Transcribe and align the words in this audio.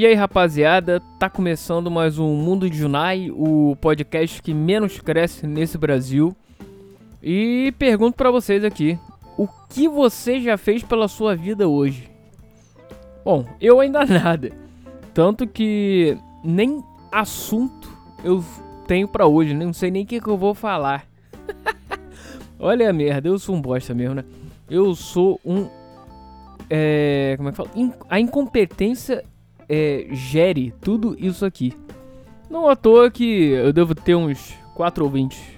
E 0.00 0.06
aí, 0.06 0.14
rapaziada, 0.14 0.98
tá 1.18 1.28
começando 1.28 1.90
mais 1.90 2.18
um 2.18 2.34
Mundo 2.34 2.70
de 2.70 2.78
Junai, 2.78 3.30
o 3.30 3.76
podcast 3.82 4.40
que 4.40 4.54
menos 4.54 4.98
cresce 4.98 5.46
nesse 5.46 5.76
Brasil. 5.76 6.34
E 7.22 7.74
pergunto 7.78 8.16
pra 8.16 8.30
vocês 8.30 8.64
aqui, 8.64 8.98
o 9.36 9.46
que 9.68 9.86
você 9.86 10.40
já 10.40 10.56
fez 10.56 10.82
pela 10.82 11.06
sua 11.06 11.36
vida 11.36 11.68
hoje? 11.68 12.10
Bom, 13.22 13.44
eu 13.60 13.78
ainda 13.78 14.02
nada. 14.08 14.50
Tanto 15.12 15.46
que 15.46 16.16
nem 16.42 16.82
assunto 17.12 17.86
eu 18.24 18.42
tenho 18.86 19.06
pra 19.06 19.26
hoje, 19.26 19.52
não 19.52 19.74
sei 19.74 19.90
nem 19.90 20.04
o 20.04 20.06
que, 20.06 20.18
que 20.18 20.28
eu 20.28 20.38
vou 20.38 20.54
falar. 20.54 21.06
Olha 22.58 22.88
a 22.88 22.92
merda, 22.94 23.28
eu 23.28 23.38
sou 23.38 23.54
um 23.54 23.60
bosta 23.60 23.92
mesmo, 23.92 24.14
né? 24.14 24.24
Eu 24.70 24.94
sou 24.94 25.38
um. 25.44 25.68
É. 26.70 27.34
Como 27.36 27.50
é 27.50 27.52
que 27.52 27.56
fala? 27.58 27.70
In- 27.76 27.92
a 28.08 28.18
incompetência 28.18 29.22
é, 29.70 30.08
gere 30.10 30.74
tudo 30.80 31.16
isso 31.16 31.46
aqui. 31.46 31.72
Não 32.50 32.68
à 32.68 32.74
toa 32.74 33.08
que 33.08 33.50
eu 33.50 33.72
devo 33.72 33.94
ter 33.94 34.16
uns 34.16 34.52
4 34.74 35.04
ouvintes. 35.04 35.40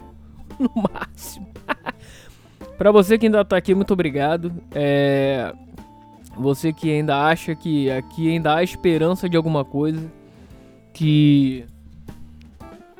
No 0.60 0.70
máximo. 0.92 1.48
pra 2.76 2.92
você 2.92 3.18
que 3.18 3.26
ainda 3.26 3.44
tá 3.44 3.56
aqui, 3.56 3.74
muito 3.74 3.92
obrigado. 3.94 4.52
É. 4.72 5.52
Você 6.36 6.72
que 6.72 6.90
ainda 6.90 7.26
acha 7.26 7.54
que 7.56 7.90
aqui 7.90 8.30
ainda 8.30 8.54
há 8.54 8.62
esperança 8.62 9.28
de 9.28 9.36
alguma 9.36 9.64
coisa. 9.64 10.12
Que. 10.92 11.64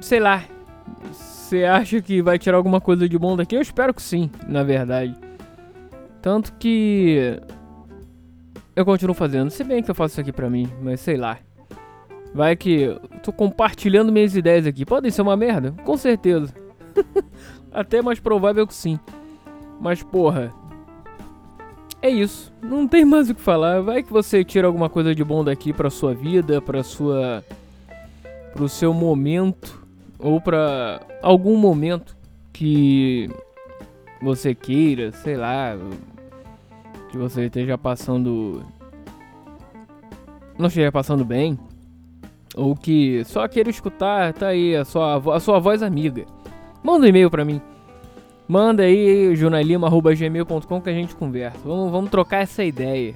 Sei 0.00 0.18
lá. 0.18 0.42
Você 1.12 1.64
acha 1.64 2.00
que 2.00 2.22
vai 2.22 2.38
tirar 2.38 2.56
alguma 2.56 2.80
coisa 2.80 3.08
de 3.08 3.18
bom 3.18 3.36
daqui? 3.36 3.54
Eu 3.54 3.60
espero 3.60 3.94
que 3.94 4.02
sim, 4.02 4.30
na 4.48 4.64
verdade. 4.64 5.14
Tanto 6.22 6.54
que. 6.54 7.38
Eu 8.74 8.84
continuo 8.84 9.14
fazendo. 9.14 9.50
Se 9.50 9.62
bem 9.62 9.82
que 9.82 9.90
eu 9.90 9.94
faço 9.94 10.14
isso 10.14 10.20
aqui 10.20 10.32
pra 10.32 10.48
mim, 10.48 10.68
mas 10.80 11.00
sei 11.00 11.16
lá. 11.16 11.38
Vai 12.34 12.56
que 12.56 12.82
eu 12.82 12.98
tô 13.22 13.30
compartilhando 13.32 14.10
minhas 14.10 14.34
ideias 14.34 14.66
aqui. 14.66 14.86
Podem 14.86 15.10
ser 15.10 15.22
uma 15.22 15.36
merda? 15.36 15.72
Com 15.84 15.96
certeza. 15.96 16.54
Até 17.70 18.00
mais 18.00 18.18
provável 18.18 18.66
que 18.66 18.74
sim. 18.74 18.98
Mas 19.80 20.02
porra. 20.02 20.52
É 22.00 22.08
isso. 22.08 22.52
Não 22.62 22.88
tem 22.88 23.04
mais 23.04 23.28
o 23.28 23.34
que 23.34 23.40
falar. 23.40 23.82
Vai 23.82 24.02
que 24.02 24.12
você 24.12 24.42
tira 24.42 24.66
alguma 24.66 24.88
coisa 24.88 25.14
de 25.14 25.22
bom 25.22 25.44
daqui 25.44 25.72
pra 25.72 25.90
sua 25.90 26.14
vida, 26.14 26.60
pra 26.62 26.82
sua. 26.82 27.44
pro 28.54 28.68
seu 28.68 28.94
momento. 28.94 29.82
Ou 30.18 30.40
pra 30.40 31.00
algum 31.20 31.56
momento 31.56 32.16
que 32.52 33.28
você 34.22 34.54
queira, 34.54 35.12
sei 35.12 35.36
lá. 35.36 35.76
Que 37.12 37.18
você 37.18 37.44
esteja 37.44 37.76
passando. 37.76 38.64
Não 40.58 40.68
esteja 40.68 40.90
passando 40.90 41.26
bem. 41.26 41.58
Ou 42.56 42.74
que 42.74 43.22
só 43.26 43.46
queira 43.46 43.68
escutar, 43.68 44.32
tá 44.32 44.48
aí 44.48 44.74
a 44.74 44.82
sua, 44.82 45.36
a 45.36 45.38
sua 45.38 45.58
voz 45.58 45.82
amiga. 45.82 46.24
Manda 46.82 47.04
um 47.04 47.08
e-mail 47.08 47.30
pra 47.30 47.44
mim. 47.44 47.60
Manda 48.48 48.82
aí, 48.82 49.36
jornalima.gmail.com 49.36 50.80
que 50.80 50.88
a 50.88 50.94
gente 50.94 51.14
conversa. 51.14 51.58
Vamos, 51.62 51.92
vamos 51.92 52.10
trocar 52.10 52.38
essa 52.38 52.64
ideia. 52.64 53.14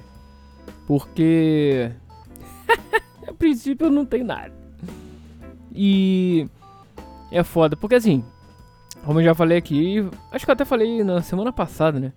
Porque. 0.85 1.91
a 3.27 3.33
princípio 3.33 3.89
não 3.89 4.05
tem 4.05 4.23
nada. 4.23 4.53
E. 5.73 6.47
É 7.31 7.43
foda, 7.43 7.75
porque 7.75 7.95
assim. 7.95 8.23
Como 9.03 9.21
eu 9.21 9.25
já 9.25 9.33
falei 9.33 9.57
aqui, 9.57 10.07
acho 10.31 10.45
que 10.45 10.51
eu 10.51 10.53
até 10.53 10.65
falei 10.65 11.03
na 11.03 11.23
semana 11.23 11.51
passada, 11.51 11.99
né? 11.99 12.13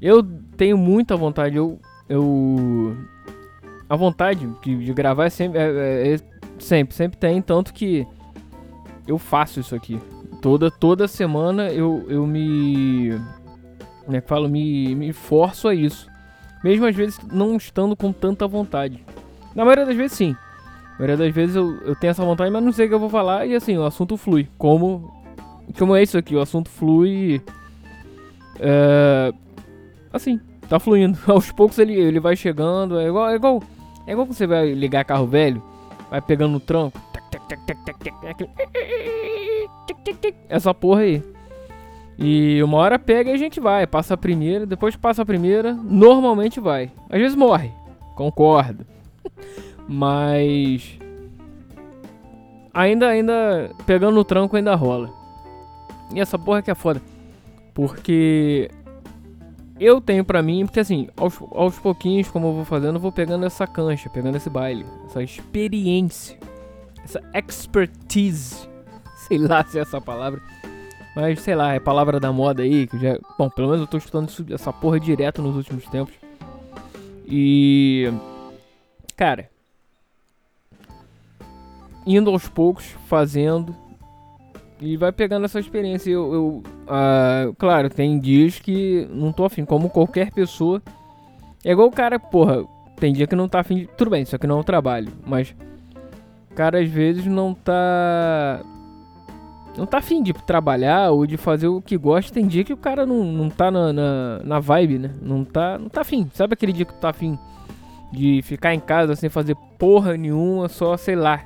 Eu 0.00 0.22
tenho 0.56 0.76
muita 0.78 1.16
vontade, 1.16 1.56
eu. 1.56 1.78
eu 2.08 2.96
a 3.88 3.96
vontade 3.96 4.46
de, 4.62 4.84
de 4.84 4.92
gravar 4.92 5.26
é 5.26 5.30
sempre, 5.30 5.58
é- 5.58 5.70
é- 5.70 6.14
é- 6.14 6.20
sempre, 6.58 6.94
sempre 6.94 7.18
tem, 7.18 7.40
tanto 7.40 7.72
que 7.72 8.06
eu 9.06 9.18
faço 9.18 9.60
isso 9.60 9.74
aqui. 9.74 9.98
Toda, 10.42 10.70
toda 10.70 11.08
semana 11.08 11.70
eu, 11.70 12.04
eu 12.08 12.26
me. 12.26 13.10
Como 14.04 14.16
é 14.16 14.20
que 14.20 14.28
falo? 14.28 14.48
Me, 14.48 14.94
me 14.94 15.12
forço 15.12 15.68
a 15.68 15.74
isso. 15.74 16.06
Mesmo 16.62 16.86
às 16.86 16.94
vezes 16.94 17.18
não 17.32 17.56
estando 17.56 17.96
com 17.96 18.12
tanta 18.12 18.46
vontade. 18.46 19.02
Na 19.54 19.64
maioria 19.64 19.86
das 19.86 19.96
vezes 19.96 20.16
sim. 20.16 20.32
Na 20.92 20.98
maioria 20.98 21.16
das 21.16 21.34
vezes 21.34 21.56
eu, 21.56 21.74
eu 21.82 21.96
tenho 21.96 22.10
essa 22.10 22.24
vontade, 22.24 22.50
mas 22.50 22.62
não 22.62 22.72
sei 22.72 22.86
o 22.86 22.88
que 22.88 22.94
eu 22.94 23.00
vou 23.00 23.08
falar 23.10 23.46
e 23.46 23.54
assim, 23.54 23.76
o 23.76 23.84
assunto 23.84 24.16
flui. 24.16 24.48
Como. 24.58 25.12
Como 25.78 25.94
é 25.96 26.02
isso 26.02 26.16
aqui, 26.18 26.34
o 26.36 26.40
assunto 26.40 26.68
flui. 26.68 27.42
É, 28.60 29.32
assim, 30.18 30.40
tá 30.68 30.78
fluindo. 30.78 31.18
Aos 31.26 31.50
poucos 31.50 31.78
ele, 31.78 31.94
ele 31.94 32.20
vai 32.20 32.36
chegando. 32.36 32.98
É 32.98 33.08
igual, 33.08 33.30
é 33.30 33.34
igual. 33.34 33.62
É 34.06 34.12
igual 34.12 34.26
você 34.26 34.46
vai 34.46 34.72
ligar 34.72 35.04
carro 35.04 35.26
velho, 35.26 35.62
vai 36.10 36.20
pegando 36.20 36.52
no 36.52 36.60
tranco. 36.60 36.98
Essa 40.48 40.72
porra 40.74 41.02
aí. 41.02 41.22
E 42.18 42.60
uma 42.64 42.78
hora 42.78 42.98
pega 42.98 43.30
e 43.30 43.34
a 43.34 43.36
gente 43.36 43.60
vai. 43.60 43.86
Passa 43.86 44.14
a 44.14 44.16
primeira, 44.16 44.66
depois 44.66 44.96
passa 44.96 45.22
a 45.22 45.26
primeira, 45.26 45.72
normalmente 45.72 46.58
vai. 46.58 46.90
Às 47.08 47.20
vezes 47.20 47.36
morre. 47.36 47.70
Concordo. 48.16 48.84
Mas. 49.86 50.98
Ainda, 52.74 53.08
ainda. 53.08 53.70
Pegando 53.86 54.14
no 54.14 54.24
tranco 54.24 54.56
ainda 54.56 54.74
rola. 54.74 55.10
E 56.12 56.20
essa 56.20 56.38
porra 56.38 56.60
que 56.60 56.70
é 56.70 56.74
foda. 56.74 57.00
Porque. 57.72 58.68
Eu 59.80 60.00
tenho 60.00 60.24
pra 60.24 60.42
mim, 60.42 60.66
porque 60.66 60.80
assim, 60.80 61.08
aos, 61.16 61.38
aos 61.52 61.78
pouquinhos, 61.78 62.28
como 62.28 62.48
eu 62.48 62.52
vou 62.54 62.64
fazendo, 62.64 62.96
eu 62.96 63.00
vou 63.00 63.12
pegando 63.12 63.46
essa 63.46 63.66
cancha, 63.66 64.10
pegando 64.10 64.36
esse 64.36 64.50
baile, 64.50 64.84
essa 65.06 65.22
experiência, 65.22 66.36
essa 67.04 67.20
expertise. 67.32 68.68
Sei 69.28 69.38
lá 69.38 69.64
se 69.64 69.78
é 69.78 69.82
essa 69.82 70.00
palavra. 70.00 70.40
Mas 71.14 71.40
sei 71.40 71.54
lá, 71.54 71.74
é 71.74 71.80
palavra 71.80 72.18
da 72.20 72.32
moda 72.32 72.62
aí, 72.62 72.86
que 72.86 72.98
já. 72.98 73.18
Bom, 73.38 73.48
pelo 73.50 73.68
menos 73.68 73.80
eu 73.82 73.86
tô 73.86 73.96
estudando 73.98 74.28
isso- 74.28 74.44
essa 74.52 74.72
porra 74.72 74.98
direto 75.00 75.42
nos 75.42 75.56
últimos 75.56 75.84
tempos. 75.86 76.14
E. 77.26 78.10
Cara. 79.16 79.50
Indo 82.06 82.30
aos 82.30 82.48
poucos, 82.48 82.84
fazendo. 83.06 83.74
E 84.80 84.96
vai 84.96 85.12
pegando 85.12 85.44
essa 85.44 85.58
experiência. 85.58 86.10
Eu. 86.10 86.34
eu 86.34 86.62
ah, 86.86 87.50
claro, 87.58 87.90
tem 87.90 88.18
dias 88.18 88.58
que 88.58 89.06
não 89.10 89.32
tô 89.32 89.44
afim, 89.44 89.64
como 89.64 89.90
qualquer 89.90 90.30
pessoa. 90.32 90.82
É 91.64 91.72
igual 91.72 91.88
o 91.88 91.92
cara, 91.92 92.18
porra. 92.18 92.64
Tem 92.96 93.12
dia 93.12 93.26
que 93.26 93.36
não 93.36 93.48
tá 93.48 93.60
afim 93.60 93.76
de. 93.76 93.86
Tudo 93.86 94.10
bem, 94.10 94.22
isso 94.22 94.34
aqui 94.34 94.46
não 94.46 94.58
é 94.58 94.60
um 94.60 94.64
trabalho, 94.64 95.12
mas. 95.26 95.54
O 96.50 96.54
cara 96.54 96.80
às 96.80 96.88
vezes 96.88 97.24
não 97.26 97.54
tá 97.54 98.60
não 99.78 99.86
tá 99.86 99.98
afim 99.98 100.22
de 100.22 100.32
trabalhar 100.32 101.12
ou 101.12 101.24
de 101.24 101.36
fazer 101.36 101.68
o 101.68 101.80
que 101.80 101.96
gosta. 101.96 102.34
Tem 102.34 102.46
dia 102.46 102.64
que 102.64 102.72
o 102.72 102.76
cara 102.76 103.06
não, 103.06 103.24
não 103.24 103.48
tá 103.48 103.70
na, 103.70 103.92
na, 103.92 104.40
na 104.44 104.60
vibe, 104.60 104.98
né? 104.98 105.10
Não 105.22 105.44
tá, 105.44 105.78
não 105.78 105.88
tá 105.88 106.00
afim. 106.00 106.28
Sabe 106.34 106.54
aquele 106.54 106.72
dia 106.72 106.84
que 106.84 106.94
tá 106.94 107.10
afim 107.10 107.38
de 108.12 108.40
ficar 108.42 108.74
em 108.74 108.80
casa 108.80 109.14
sem 109.14 109.30
fazer 109.30 109.56
porra 109.78 110.16
nenhuma, 110.16 110.68
só, 110.68 110.96
sei 110.96 111.14
lá, 111.14 111.42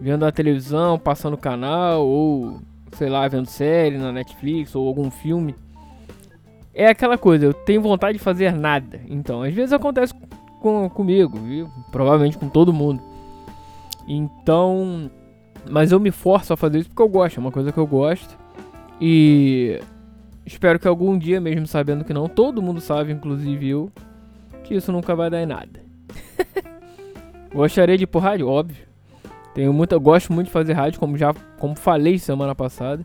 vendo 0.00 0.24
a 0.24 0.32
televisão, 0.32 0.98
passando 0.98 1.34
o 1.34 1.38
canal, 1.38 2.06
ou, 2.06 2.60
sei 2.92 3.08
lá, 3.08 3.26
vendo 3.28 3.46
série 3.46 3.98
na 3.98 4.12
Netflix 4.12 4.74
ou 4.74 4.86
algum 4.86 5.10
filme. 5.10 5.54
É 6.74 6.88
aquela 6.88 7.16
coisa, 7.16 7.46
eu 7.46 7.54
tenho 7.54 7.80
vontade 7.80 8.18
de 8.18 8.24
fazer 8.24 8.52
nada. 8.52 9.00
Então, 9.08 9.42
às 9.42 9.54
vezes 9.54 9.72
acontece 9.72 10.12
com, 10.60 10.88
comigo, 10.90 11.38
viu? 11.38 11.68
Provavelmente 11.92 12.36
com 12.36 12.48
todo 12.48 12.72
mundo. 12.72 13.00
Então, 14.08 15.10
mas 15.70 15.92
eu 15.92 16.00
me 16.00 16.10
forço 16.10 16.52
a 16.52 16.56
fazer 16.56 16.78
isso 16.78 16.88
porque 16.88 17.02
eu 17.02 17.08
gosto, 17.08 17.38
é 17.38 17.40
uma 17.40 17.52
coisa 17.52 17.72
que 17.72 17.78
eu 17.78 17.86
gosto. 17.86 18.36
E 19.00 19.80
espero 20.44 20.78
que 20.78 20.88
algum 20.88 21.16
dia, 21.18 21.40
mesmo 21.40 21.66
sabendo 21.66 22.04
que 22.04 22.12
não, 22.12 22.28
todo 22.28 22.62
mundo 22.62 22.80
sabe, 22.80 23.12
inclusive 23.12 23.68
eu, 23.68 23.92
que 24.64 24.74
isso 24.74 24.90
nunca 24.92 25.14
vai 25.14 25.30
dar 25.30 25.42
em 25.42 25.46
nada. 25.46 25.80
Gostaria 27.54 27.96
de 27.96 28.04
ir 28.04 28.06
pro 28.06 28.20
rádio, 28.20 28.48
óbvio. 28.48 28.93
Tenho 29.54 29.72
muita, 29.72 29.96
gosto 29.98 30.32
muito 30.32 30.46
de 30.46 30.52
fazer 30.52 30.72
rádio, 30.72 30.98
como 30.98 31.16
já 31.16 31.32
como 31.58 31.76
falei 31.76 32.18
semana 32.18 32.54
passada. 32.54 33.04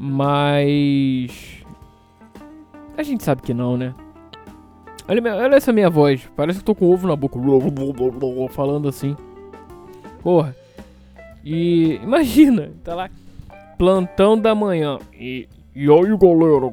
Mas 0.00 1.62
a 2.96 3.02
gente 3.02 3.22
sabe 3.22 3.42
que 3.42 3.52
não, 3.52 3.76
né? 3.76 3.94
Olha, 5.06 5.36
olha 5.36 5.56
essa 5.56 5.72
minha 5.72 5.88
voz, 5.88 6.28
parece 6.36 6.58
que 6.58 6.62
eu 6.62 6.66
tô 6.66 6.74
com 6.74 6.92
ovo 6.92 7.06
na 7.06 7.16
boca, 7.16 7.38
falando 8.50 8.88
assim. 8.88 9.16
Porra. 10.22 10.54
E 11.44 11.94
imagina, 12.02 12.70
tá 12.84 12.94
lá, 12.94 13.10
plantão 13.78 14.38
da 14.38 14.54
manhã. 14.54 14.98
E, 15.14 15.48
e 15.74 15.90
aí, 15.90 16.16
galera? 16.18 16.70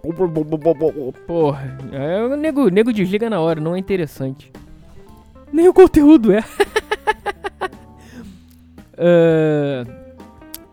Porra, 1.28 1.78
é, 1.94 2.24
o 2.24 2.36
nego, 2.36 2.69
nego 2.69 2.92
desliga 2.92 3.30
na 3.30 3.40
hora, 3.40 3.62
não 3.62 3.75
é 3.75 3.80
interessante. 3.80 4.51
Nem 5.54 5.69
o 5.69 5.74
conteúdo 5.74 6.34
é. 6.34 6.44
É, 8.98 9.86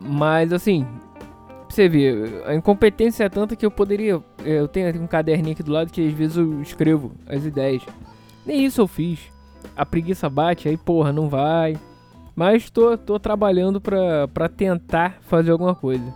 mas 0.00 0.52
assim, 0.52 0.86
você 1.68 1.88
ver, 1.88 2.42
a 2.46 2.54
incompetência 2.54 3.24
é 3.24 3.28
tanta 3.28 3.56
que 3.56 3.64
eu 3.64 3.70
poderia. 3.70 4.22
Eu 4.44 4.68
tenho 4.68 5.02
um 5.02 5.06
caderninho 5.06 5.52
aqui 5.52 5.62
do 5.62 5.72
lado 5.72 5.90
que 5.90 6.06
às 6.06 6.12
vezes 6.12 6.36
eu 6.36 6.60
escrevo 6.60 7.12
as 7.26 7.44
ideias. 7.44 7.82
Nem 8.44 8.64
isso 8.64 8.80
eu 8.80 8.86
fiz. 8.86 9.20
a 9.76 9.86
preguiça 9.86 10.28
bate, 10.28 10.68
aí 10.68 10.76
porra, 10.76 11.12
não 11.12 11.28
vai. 11.28 11.76
Mas 12.34 12.70
tô, 12.70 12.96
tô 12.96 13.18
trabalhando 13.18 13.80
pra, 13.80 14.28
pra 14.28 14.48
tentar 14.48 15.18
fazer 15.22 15.50
alguma 15.50 15.74
coisa. 15.74 16.14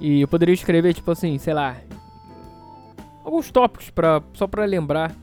E 0.00 0.20
eu 0.20 0.28
poderia 0.28 0.52
escrever, 0.54 0.92
tipo 0.94 1.10
assim, 1.10 1.38
sei 1.38 1.54
lá, 1.54 1.76
alguns 3.24 3.50
tópicos 3.50 3.90
pra, 3.90 4.22
só 4.34 4.46
pra 4.46 4.64
lembrar. 4.64 5.14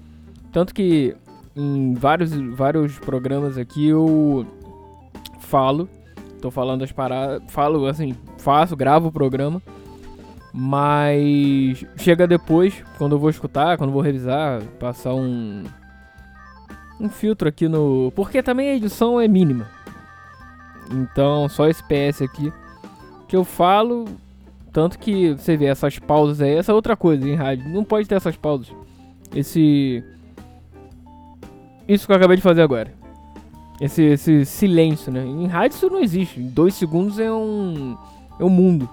Tanto 0.51 0.73
que 0.73 1.15
em 1.55 1.93
vários, 1.93 2.31
vários 2.55 2.99
programas 2.99 3.57
aqui 3.57 3.87
eu 3.87 4.45
falo, 5.51 5.89
tô 6.41 6.49
falando 6.49 6.81
as 6.81 6.93
paradas, 6.93 7.43
falo 7.49 7.85
assim, 7.85 8.15
faço, 8.37 8.73
gravo 8.75 9.09
o 9.09 9.11
programa. 9.11 9.61
Mas 10.53 11.85
chega 11.97 12.25
depois, 12.25 12.73
quando 12.97 13.13
eu 13.13 13.19
vou 13.19 13.29
escutar, 13.29 13.77
quando 13.77 13.89
eu 13.89 13.93
vou 13.93 14.01
revisar, 14.01 14.61
passar 14.79 15.13
um 15.13 15.63
um 16.99 17.09
filtro 17.09 17.49
aqui 17.49 17.67
no, 17.67 18.13
porque 18.15 18.43
também 18.43 18.69
a 18.69 18.75
edição 18.75 19.19
é 19.19 19.27
mínima. 19.27 19.67
Então, 20.91 21.49
só 21.49 21.67
esse 21.67 21.81
PS 21.83 22.21
aqui 22.21 22.53
que 23.27 23.35
eu 23.35 23.43
falo, 23.43 24.05
tanto 24.71 24.99
que 24.99 25.31
você 25.33 25.57
vê 25.57 25.65
essas 25.65 25.97
pausas 25.97 26.41
aí, 26.41 26.55
essa 26.55 26.71
é 26.71 26.75
outra 26.75 26.95
coisa 26.95 27.27
em 27.27 27.35
rádio, 27.35 27.67
não 27.69 27.83
pode 27.83 28.07
ter 28.07 28.15
essas 28.15 28.35
pausas. 28.35 28.71
Esse 29.33 30.03
isso 31.87 32.05
que 32.05 32.11
eu 32.11 32.17
acabei 32.17 32.37
de 32.37 32.43
fazer 32.43 32.61
agora. 32.61 33.00
Esse, 33.81 34.03
esse 34.03 34.45
silêncio, 34.45 35.11
né? 35.11 35.25
Em 35.25 35.47
rádio 35.47 35.75
isso 35.75 35.89
não 35.89 36.03
existe. 36.03 36.39
Dois 36.39 36.75
segundos 36.75 37.17
é 37.17 37.31
um. 37.31 37.97
É 38.39 38.43
um 38.43 38.49
mundo. 38.49 38.87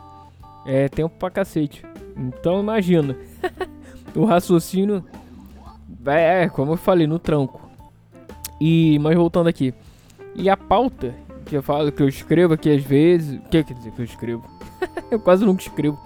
É 0.65 0.89
tempo 0.89 1.15
pra 1.19 1.31
cacete. 1.31 1.85
Então 2.17 2.59
imagina. 2.59 3.15
o 4.17 4.25
raciocínio. 4.25 5.05
É, 6.07 6.45
é, 6.45 6.49
como 6.49 6.73
eu 6.73 6.77
falei, 6.79 7.07
no 7.07 7.19
tranco. 7.19 7.61
E. 8.59 8.99
Mas 9.01 9.15
voltando 9.15 9.49
aqui. 9.49 9.75
E 10.35 10.49
a 10.49 10.57
pauta 10.57 11.15
que 11.45 11.55
eu 11.55 11.63
falo, 11.63 11.93
que 11.93 12.03
eu 12.03 12.09
escrevo 12.09 12.55
aqui 12.55 12.75
às 12.75 12.83
vezes. 12.83 13.39
O 13.39 13.43
que 13.43 13.63
quer 13.63 13.75
dizer 13.75 13.93
que 13.93 14.01
eu 14.01 14.07
escrevo? 14.07 14.45
eu 15.11 15.21
quase 15.21 15.45
nunca 15.45 15.61
escrevo. 15.61 16.01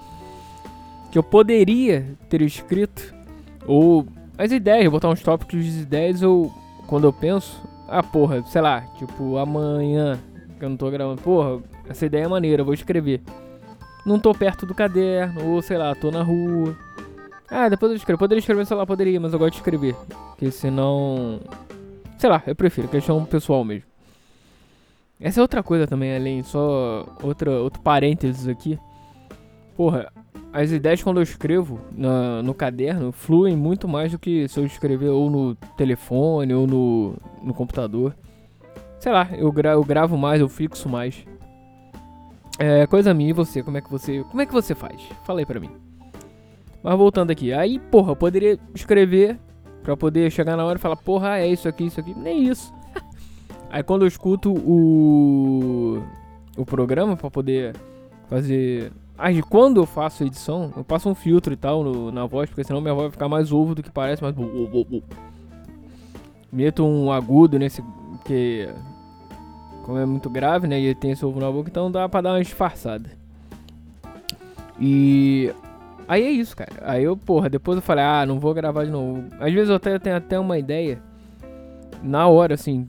Que 1.12 1.18
eu 1.18 1.22
poderia 1.22 2.16
ter 2.28 2.42
escrito. 2.42 3.14
Ou 3.64 4.08
as 4.36 4.50
ideias, 4.50 4.90
botar 4.90 5.08
uns 5.08 5.22
tópicos 5.22 5.64
de 5.64 5.82
ideias, 5.82 6.20
ou 6.20 6.52
quando 6.88 7.04
eu 7.04 7.12
penso, 7.12 7.62
ah, 7.88 8.02
porra, 8.02 8.42
sei 8.44 8.60
lá, 8.60 8.80
tipo, 8.98 9.36
amanhã, 9.36 10.18
que 10.58 10.64
eu 10.64 10.68
não 10.70 10.76
tô 10.76 10.90
gravando, 10.90 11.20
porra, 11.20 11.62
essa 11.88 12.06
ideia 12.06 12.24
é 12.24 12.28
maneira, 12.28 12.64
vou 12.64 12.74
escrever. 12.74 13.20
Não 14.04 14.18
tô 14.18 14.34
perto 14.34 14.66
do 14.66 14.74
caderno, 14.74 15.54
ou 15.54 15.62
sei 15.62 15.78
lá, 15.78 15.94
tô 15.94 16.10
na 16.10 16.22
rua. 16.22 16.76
Ah, 17.48 17.68
depois 17.68 17.92
eu 17.92 17.96
escrevo. 17.96 18.18
Poderia 18.18 18.40
escrever, 18.40 18.66
sei 18.66 18.76
lá, 18.76 18.86
poderia, 18.86 19.20
mas 19.20 19.32
eu 19.32 19.38
gosto 19.38 19.52
de 19.52 19.58
escrever. 19.58 19.94
Porque 20.30 20.50
senão. 20.50 21.40
Sei 22.18 22.28
lá, 22.28 22.42
eu 22.46 22.56
prefiro, 22.56 22.88
questão 22.88 23.24
pessoal 23.24 23.64
mesmo. 23.64 23.84
Essa 25.20 25.38
é 25.38 25.42
outra 25.42 25.62
coisa 25.62 25.86
também, 25.86 26.16
além, 26.16 26.42
só 26.42 27.06
outra, 27.22 27.50
outro 27.50 27.80
parênteses 27.80 28.48
aqui. 28.48 28.78
Porra, 29.76 30.12
as 30.52 30.70
ideias 30.70 31.02
quando 31.02 31.16
eu 31.16 31.22
escrevo 31.22 31.80
na, 31.90 32.42
no 32.42 32.52
caderno 32.52 33.10
fluem 33.10 33.56
muito 33.56 33.88
mais 33.88 34.12
do 34.12 34.18
que 34.18 34.46
se 34.48 34.60
eu 34.60 34.66
escrever 34.66 35.08
ou 35.08 35.30
no 35.30 35.54
telefone 35.76 36.52
ou 36.52 36.66
no, 36.66 37.16
no 37.42 37.54
computador. 37.54 38.14
Sei 39.00 39.10
lá, 39.10 39.28
eu, 39.32 39.50
gra 39.50 39.72
eu 39.72 39.82
gravo 39.82 40.16
mais, 40.16 40.40
eu 40.40 40.48
fixo 40.48 40.88
mais. 40.88 41.26
É 42.58 42.86
coisa 42.86 43.14
minha 43.14 43.30
e 43.30 43.32
você, 43.32 43.62
como 43.62 43.78
é 43.78 43.80
que 43.80 43.90
você. 43.90 44.22
Como 44.24 44.42
é 44.42 44.46
que 44.46 44.52
você 44.52 44.74
faz? 44.74 45.00
Fala 45.24 45.40
aí 45.40 45.46
pra 45.46 45.58
mim. 45.58 45.70
Mas 46.82 46.98
voltando 46.98 47.30
aqui, 47.30 47.52
aí, 47.52 47.78
porra, 47.78 48.12
eu 48.12 48.16
poderia 48.16 48.58
escrever 48.74 49.38
pra 49.82 49.96
poder 49.96 50.30
chegar 50.30 50.56
na 50.56 50.64
hora 50.64 50.78
e 50.78 50.80
falar, 50.80 50.96
porra, 50.96 51.38
é 51.38 51.48
isso 51.48 51.66
aqui, 51.66 51.86
isso 51.86 51.98
aqui. 51.98 52.14
Nem 52.14 52.44
isso. 52.44 52.72
aí 53.70 53.82
quando 53.82 54.02
eu 54.02 54.08
escuto 54.08 54.52
o. 54.52 56.02
o 56.56 56.66
programa 56.66 57.16
pra 57.16 57.30
poder 57.30 57.74
fazer 58.28 58.92
Aí 59.16 59.42
quando 59.42 59.80
eu 59.80 59.86
faço 59.86 60.24
edição, 60.24 60.72
eu 60.76 60.82
passo 60.82 61.08
um 61.08 61.14
filtro 61.14 61.52
e 61.52 61.56
tal 61.56 61.84
no, 61.84 62.10
na 62.10 62.26
voz, 62.26 62.48
porque 62.48 62.64
senão 62.64 62.80
minha 62.80 62.94
voz 62.94 63.04
vai 63.04 63.12
ficar 63.12 63.28
mais 63.28 63.52
ovo 63.52 63.74
do 63.74 63.82
que 63.82 63.90
parece, 63.90 64.22
mais. 64.22 64.34
Meto 66.52 66.84
um 66.84 67.10
agudo 67.10 67.58
nesse. 67.58 67.82
que. 68.24 68.68
Como 69.84 69.98
é 69.98 70.06
muito 70.06 70.30
grave, 70.30 70.66
né? 70.66 70.78
E 70.78 70.94
tem 70.94 71.10
esse 71.10 71.24
ovo 71.24 71.40
na 71.40 71.50
boca, 71.50 71.68
então 71.68 71.90
dá 71.90 72.08
pra 72.08 72.20
dar 72.20 72.32
uma 72.32 72.42
disfarçada. 72.42 73.10
E. 74.78 75.52
Aí 76.08 76.22
é 76.22 76.30
isso, 76.30 76.56
cara. 76.56 76.72
Aí 76.82 77.04
eu, 77.04 77.16
porra, 77.16 77.48
depois 77.48 77.76
eu 77.76 77.82
falei, 77.82 78.04
ah, 78.04 78.26
não 78.26 78.38
vou 78.38 78.52
gravar 78.52 78.84
de 78.84 78.90
novo. 78.90 79.24
Às 79.40 79.52
vezes 79.52 79.70
eu 79.70 79.76
até 79.76 79.98
tenho 79.98 80.16
até 80.16 80.38
uma 80.38 80.58
ideia. 80.58 81.00
Na 82.02 82.26
hora, 82.26 82.54
assim. 82.54 82.88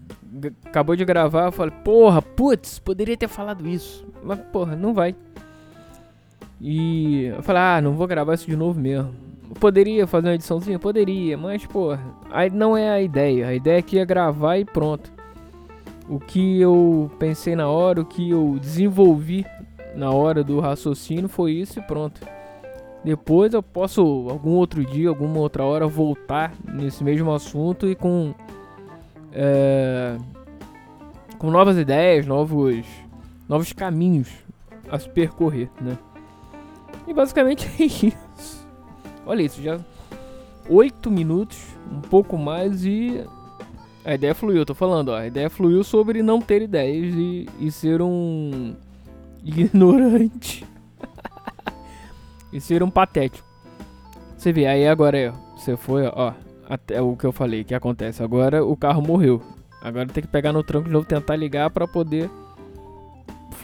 Acabou 0.65 0.95
de 0.95 1.05
gravar, 1.05 1.45
eu 1.45 1.51
falei, 1.51 1.73
porra, 1.83 2.21
putz, 2.21 2.79
poderia 2.79 3.15
ter 3.15 3.27
falado 3.27 3.67
isso. 3.67 4.03
Mas, 4.23 4.39
porra, 4.51 4.75
não 4.75 4.93
vai. 4.93 5.15
E 6.59 7.25
eu 7.25 7.43
falei, 7.43 7.61
ah, 7.61 7.81
não 7.81 7.93
vou 7.93 8.07
gravar 8.07 8.33
isso 8.33 8.49
de 8.49 8.55
novo 8.55 8.79
mesmo. 8.79 9.13
Poderia 9.59 10.07
fazer 10.07 10.27
uma 10.27 10.35
ediçãozinha? 10.35 10.79
Poderia, 10.79 11.37
mas, 11.37 11.65
pô, 11.65 11.97
aí 12.31 12.49
não 12.49 12.75
é 12.75 12.89
a 12.89 13.01
ideia. 13.01 13.47
A 13.47 13.53
ideia 13.53 13.83
é 13.93 14.05
gravar 14.05 14.57
e 14.57 14.65
pronto. 14.65 15.11
O 16.07 16.19
que 16.19 16.59
eu 16.59 17.11
pensei 17.19 17.55
na 17.55 17.67
hora, 17.67 18.01
o 18.01 18.05
que 18.05 18.29
eu 18.29 18.57
desenvolvi 18.59 19.45
na 19.95 20.11
hora 20.11 20.43
do 20.43 20.59
raciocínio 20.59 21.29
foi 21.29 21.53
isso 21.53 21.79
e 21.79 21.81
pronto. 21.81 22.21
Depois 23.03 23.53
eu 23.53 23.61
posso, 23.61 24.01
algum 24.29 24.51
outro 24.51 24.83
dia, 24.85 25.09
alguma 25.09 25.39
outra 25.39 25.63
hora, 25.63 25.85
voltar 25.85 26.53
nesse 26.63 27.03
mesmo 27.03 27.31
assunto 27.33 27.87
e 27.87 27.95
com. 27.95 28.33
É, 29.31 30.15
com 31.37 31.51
novas 31.51 31.77
ideias, 31.77 32.25
novos, 32.25 32.85
novos 33.49 33.73
caminhos 33.73 34.31
a 34.89 34.97
se 34.97 35.09
percorrer, 35.09 35.69
né? 35.81 35.97
E 37.07 37.13
basicamente 37.13 37.69
é 37.79 37.85
isso. 37.85 38.67
Olha 39.25 39.41
isso, 39.41 39.61
já 39.61 39.79
8 40.69 41.11
minutos, 41.11 41.59
um 41.91 42.01
pouco 42.01 42.37
mais 42.37 42.85
e 42.85 43.25
a 44.05 44.13
ideia 44.15 44.35
fluiu, 44.35 44.65
tô 44.65 44.73
falando, 44.73 45.09
ó, 45.09 45.17
a 45.17 45.27
ideia 45.27 45.49
fluiu 45.49 45.83
sobre 45.83 46.21
não 46.21 46.41
ter 46.41 46.61
ideias 46.61 47.13
e, 47.15 47.47
e 47.59 47.71
ser 47.71 48.01
um 48.01 48.75
ignorante. 49.43 50.65
e 52.51 52.59
ser 52.59 52.83
um 52.83 52.89
patético. 52.89 53.47
Você 54.37 54.51
vê, 54.51 54.65
aí 54.65 54.87
agora 54.87 55.17
é, 55.17 55.33
você 55.55 55.77
foi, 55.77 56.05
ó, 56.05 56.33
até 56.67 57.01
o 57.01 57.15
que 57.15 57.25
eu 57.25 57.31
falei, 57.31 57.63
que 57.63 57.73
acontece. 57.73 58.21
Agora 58.21 58.63
o 58.63 58.75
carro 58.75 59.01
morreu. 59.01 59.41
Agora 59.81 60.07
tem 60.07 60.21
que 60.21 60.29
pegar 60.29 60.51
no 60.51 60.63
tranco 60.63 60.87
de 60.87 60.93
novo, 60.93 61.05
tentar 61.05 61.35
ligar 61.35 61.69
para 61.69 61.87
poder 61.87 62.29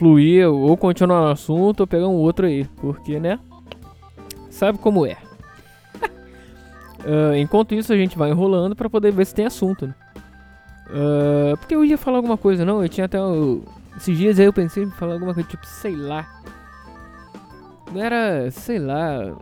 fluir 0.00 0.48
ou 0.48 0.74
continuar 0.78 1.20
no 1.20 1.28
assunto 1.28 1.80
ou 1.80 1.86
pegar 1.86 2.08
um 2.08 2.14
outro 2.14 2.46
aí. 2.46 2.64
Porque, 2.80 3.20
né? 3.20 3.38
Sabe 4.48 4.78
como 4.78 5.04
é. 5.04 5.18
uh, 7.04 7.36
enquanto 7.36 7.74
isso, 7.74 7.92
a 7.92 7.96
gente 7.96 8.16
vai 8.16 8.30
enrolando 8.30 8.74
para 8.74 8.88
poder 8.88 9.12
ver 9.12 9.26
se 9.26 9.34
tem 9.34 9.44
assunto, 9.44 9.86
né? 9.86 9.94
Uh, 10.86 11.56
porque 11.58 11.74
eu 11.74 11.84
ia 11.84 11.98
falar 11.98 12.16
alguma 12.16 12.38
coisa, 12.38 12.64
não? 12.64 12.82
Eu 12.82 12.88
tinha 12.88 13.04
até. 13.04 13.22
Uh, 13.22 13.62
esses 13.94 14.16
dias 14.16 14.40
aí 14.40 14.46
eu 14.46 14.52
pensei 14.54 14.84
em 14.84 14.90
falar 14.90 15.12
alguma 15.12 15.34
coisa, 15.34 15.46
tipo, 15.46 15.66
sei 15.66 15.94
lá. 15.94 16.26
Não 17.92 18.02
era, 18.02 18.50
sei 18.50 18.78
lá. 18.78 19.36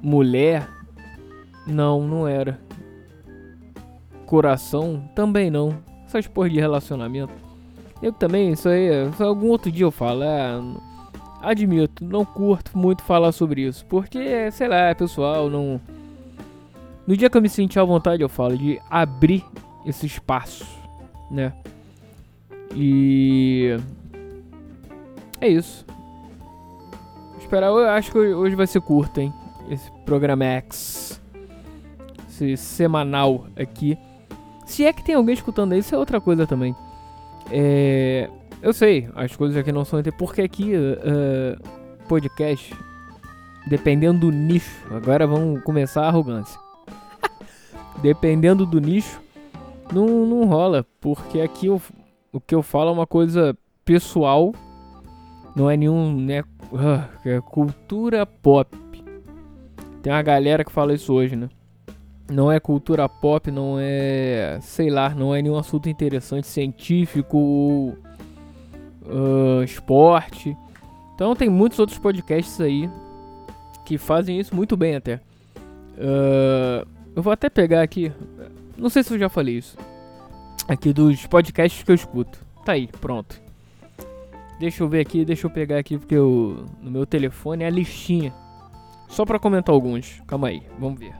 Mulher? 0.00 0.66
Não, 1.66 2.08
não 2.08 2.26
era. 2.26 2.58
Coração? 4.24 5.10
Também 5.14 5.50
não. 5.50 5.78
Essas 6.06 6.26
porra 6.26 6.48
de 6.48 6.58
relacionamento. 6.58 7.47
Eu 8.00 8.12
também, 8.12 8.52
isso 8.52 8.68
aí, 8.68 8.88
algum 9.18 9.48
outro 9.48 9.70
dia 9.72 9.84
eu 9.84 9.90
falo. 9.90 10.22
É, 10.22 10.60
admito, 11.42 12.04
não 12.04 12.24
curto 12.24 12.76
muito 12.76 13.02
falar 13.02 13.32
sobre 13.32 13.62
isso. 13.62 13.84
Porque, 13.86 14.50
sei 14.52 14.68
lá, 14.68 14.94
pessoal, 14.94 15.50
não. 15.50 15.80
No 17.06 17.16
dia 17.16 17.28
que 17.28 17.36
eu 17.36 17.42
me 17.42 17.48
sentir 17.48 17.78
à 17.78 17.84
vontade, 17.84 18.22
eu 18.22 18.28
falo 18.28 18.56
de 18.56 18.80
abrir 18.88 19.44
esse 19.84 20.06
espaço, 20.06 20.66
né? 21.30 21.52
E. 22.74 23.76
É 25.40 25.48
isso. 25.48 25.86
Esperar, 27.40 27.68
eu 27.68 27.88
acho 27.88 28.12
que 28.12 28.18
hoje 28.18 28.54
vai 28.54 28.66
ser 28.66 28.80
curto, 28.80 29.20
hein? 29.20 29.32
Esse 29.70 29.90
programa 30.04 30.44
X. 30.44 31.20
Esse 32.28 32.56
semanal 32.56 33.46
aqui. 33.56 33.96
Se 34.66 34.84
é 34.84 34.92
que 34.92 35.02
tem 35.02 35.14
alguém 35.14 35.32
escutando 35.32 35.74
isso, 35.74 35.94
é 35.94 35.98
outra 35.98 36.20
coisa 36.20 36.46
também. 36.46 36.76
É, 37.50 38.28
eu 38.60 38.72
sei, 38.72 39.08
as 39.14 39.34
coisas 39.36 39.56
aqui 39.56 39.72
não 39.72 39.84
são. 39.84 40.02
Porque 40.18 40.42
aqui, 40.42 40.74
uh, 40.74 42.08
podcast, 42.08 42.74
dependendo 43.68 44.20
do 44.20 44.30
nicho, 44.30 44.84
agora 44.90 45.26
vamos 45.26 45.62
começar 45.62 46.02
a 46.02 46.08
arrogância. 46.08 46.58
dependendo 48.02 48.66
do 48.66 48.80
nicho, 48.80 49.20
não, 49.92 50.26
não 50.26 50.44
rola. 50.44 50.84
Porque 51.00 51.40
aqui 51.40 51.66
eu, 51.66 51.80
o 52.32 52.40
que 52.40 52.54
eu 52.54 52.62
falo 52.62 52.90
é 52.90 52.92
uma 52.92 53.06
coisa 53.06 53.56
pessoal, 53.84 54.52
não 55.54 55.70
é 55.70 55.76
nenhum. 55.76 56.12
Né, 56.12 56.42
uh, 56.72 57.28
é 57.28 57.40
cultura 57.40 58.26
pop. 58.26 58.76
Tem 60.02 60.12
uma 60.12 60.22
galera 60.22 60.64
que 60.64 60.72
fala 60.72 60.94
isso 60.94 61.12
hoje, 61.12 61.36
né? 61.36 61.48
Não 62.30 62.52
é 62.52 62.60
cultura 62.60 63.08
pop, 63.08 63.50
não 63.50 63.76
é. 63.78 64.58
sei 64.60 64.90
lá, 64.90 65.10
não 65.10 65.34
é 65.34 65.40
nenhum 65.40 65.56
assunto 65.56 65.88
interessante, 65.88 66.46
científico 66.46 67.36
ou. 67.36 67.98
Uh, 69.10 69.62
esporte. 69.64 70.54
Então 71.14 71.34
tem 71.34 71.48
muitos 71.48 71.78
outros 71.78 71.98
podcasts 71.98 72.60
aí 72.60 72.90
que 73.84 73.96
fazem 73.96 74.38
isso 74.38 74.54
muito 74.54 74.76
bem 74.76 74.96
até. 74.96 75.16
Uh, 75.96 76.86
eu 77.16 77.22
vou 77.22 77.32
até 77.32 77.48
pegar 77.48 77.82
aqui. 77.82 78.12
Não 78.76 78.90
sei 78.90 79.02
se 79.02 79.14
eu 79.14 79.18
já 79.18 79.28
falei 79.28 79.56
isso. 79.56 79.76
Aqui 80.68 80.92
dos 80.92 81.26
podcasts 81.26 81.82
que 81.82 81.90
eu 81.90 81.94
escuto. 81.94 82.38
Tá 82.64 82.72
aí, 82.72 82.86
pronto. 83.00 83.40
Deixa 84.60 84.82
eu 84.82 84.88
ver 84.88 85.00
aqui, 85.00 85.24
deixa 85.24 85.46
eu 85.46 85.50
pegar 85.50 85.78
aqui 85.78 85.96
porque 85.96 86.14
eu, 86.14 86.66
no 86.82 86.90
meu 86.90 87.06
telefone 87.06 87.64
é 87.64 87.66
a 87.66 87.70
listinha. 87.70 88.34
Só 89.08 89.24
pra 89.24 89.38
comentar 89.38 89.74
alguns. 89.74 90.20
Calma 90.26 90.48
aí, 90.48 90.62
vamos 90.78 91.00
ver. 91.00 91.14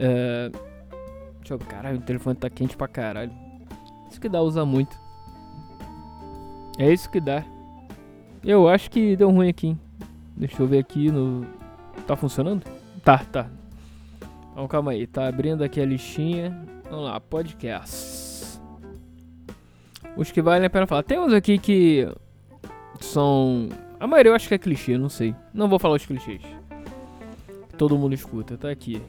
Uh, 0.00 0.50
deixa 1.40 1.54
eu. 1.54 1.58
Caralho, 1.58 1.98
o 1.98 2.02
telefone 2.02 2.36
tá 2.36 2.48
quente 2.48 2.76
pra 2.76 2.88
caralho. 2.88 3.32
Isso 4.10 4.20
que 4.20 4.28
dá 4.28 4.40
usar 4.40 4.64
muito. 4.64 4.98
É 6.78 6.90
isso 6.90 7.10
que 7.10 7.20
dá. 7.20 7.44
Eu 8.42 8.68
acho 8.68 8.90
que 8.90 9.14
deu 9.14 9.30
ruim 9.30 9.50
aqui. 9.50 9.68
Hein? 9.68 9.80
Deixa 10.34 10.62
eu 10.62 10.66
ver 10.66 10.78
aqui 10.78 11.10
no. 11.10 11.46
Tá 12.06 12.16
funcionando? 12.16 12.64
Tá, 13.04 13.18
tá. 13.18 13.46
Então 14.52 14.66
calma 14.66 14.92
aí, 14.92 15.06
tá 15.06 15.28
abrindo 15.28 15.62
aqui 15.62 15.80
a 15.80 15.84
listinha. 15.84 16.66
Vamos 16.88 17.04
lá, 17.04 17.20
podcasts. 17.20 18.60
Os 20.16 20.30
que 20.30 20.40
valem 20.40 20.66
a 20.66 20.70
pena 20.70 20.86
falar. 20.86 21.02
Tem 21.02 21.18
uns 21.18 21.32
aqui 21.32 21.58
que 21.58 22.08
são. 23.00 23.68
A 23.98 24.06
maioria 24.06 24.30
eu 24.30 24.34
acho 24.34 24.48
que 24.48 24.54
é 24.54 24.58
clichê, 24.58 24.96
não 24.96 25.10
sei. 25.10 25.34
Não 25.52 25.68
vou 25.68 25.78
falar 25.78 25.96
os 25.96 26.06
clichês. 26.06 26.42
Todo 27.76 27.98
mundo 27.98 28.14
escuta, 28.14 28.56
tá 28.56 28.70
aqui. 28.70 29.00